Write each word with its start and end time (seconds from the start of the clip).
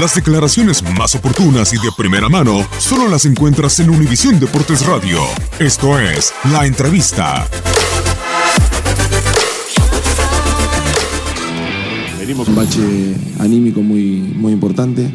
Las 0.00 0.14
declaraciones 0.14 0.82
más 0.96 1.14
oportunas 1.14 1.74
y 1.74 1.76
de 1.76 1.92
primera 1.94 2.30
mano 2.30 2.66
solo 2.78 3.08
las 3.08 3.26
encuentras 3.26 3.78
en 3.78 3.90
Univisión 3.90 4.40
Deportes 4.40 4.86
Radio. 4.86 5.18
Esto 5.58 5.98
es 5.98 6.32
La 6.50 6.66
Entrevista. 6.66 7.46
Venimos 12.18 12.48
un 12.48 12.54
bache 12.54 13.14
anímico 13.38 13.82
muy, 13.82 14.34
muy 14.34 14.54
importante. 14.54 15.12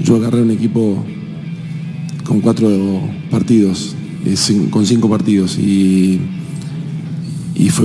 Yo 0.00 0.14
agarré 0.14 0.42
un 0.42 0.52
equipo 0.52 1.04
con 2.24 2.40
cuatro 2.40 2.68
partidos, 3.32 3.96
eh, 4.24 4.36
con 4.70 4.86
cinco 4.86 5.10
partidos, 5.10 5.58
y, 5.58 6.20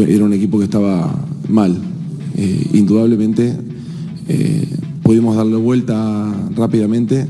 era 0.08 0.26
un 0.26 0.34
equipo 0.34 0.60
que 0.60 0.66
estaba 0.66 1.26
mal. 1.50 1.82
Eh, 2.38 2.68
indudablemente 2.74 3.58
eh, 4.28 4.68
pudimos 5.12 5.36
darle 5.36 5.58
vuelta 5.58 6.34
rápidamente, 6.56 7.28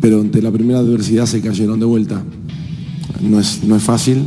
pero 0.00 0.22
ante 0.22 0.40
la 0.40 0.50
primera 0.50 0.78
adversidad 0.78 1.26
se 1.26 1.42
cayeron 1.42 1.78
de 1.78 1.84
vuelta. 1.84 2.22
No 3.20 3.38
es, 3.38 3.62
no 3.62 3.76
es 3.76 3.82
fácil, 3.82 4.22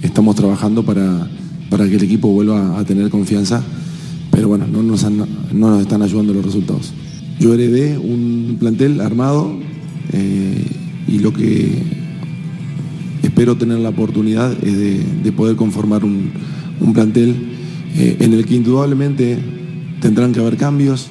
estamos 0.00 0.34
trabajando 0.34 0.82
para, 0.82 1.28
para 1.68 1.86
que 1.90 1.96
el 1.96 2.04
equipo 2.04 2.28
vuelva 2.28 2.78
a 2.78 2.84
tener 2.86 3.10
confianza, 3.10 3.62
pero 4.30 4.48
bueno, 4.48 4.66
no 4.66 4.82
nos, 4.82 5.04
han- 5.04 5.18
no 5.18 5.68
nos 5.72 5.82
están 5.82 6.00
ayudando 6.00 6.32
los 6.32 6.42
resultados. 6.42 6.94
Yo 7.38 7.52
heredé 7.52 7.98
un 7.98 8.56
plantel 8.58 9.02
armado 9.02 9.52
eh, 10.14 10.64
y 11.06 11.18
lo 11.18 11.34
que 11.34 11.82
espero 13.22 13.58
tener 13.58 13.78
la 13.80 13.90
oportunidad 13.90 14.52
es 14.64 14.74
de, 14.78 15.04
de 15.22 15.32
poder 15.32 15.56
conformar 15.56 16.02
un, 16.02 16.30
un 16.80 16.94
plantel 16.94 17.36
eh, 17.96 18.16
en 18.20 18.32
el 18.32 18.46
que 18.46 18.54
indudablemente 18.54 19.36
tendrán 20.00 20.32
que 20.32 20.40
haber 20.40 20.56
cambios. 20.56 21.10